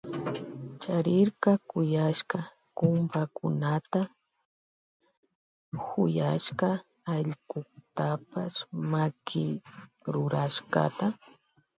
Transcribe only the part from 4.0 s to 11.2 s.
y huyashka allkutapash makirurashkata.